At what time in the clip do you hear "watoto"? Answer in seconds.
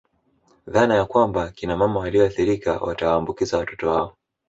3.57-3.89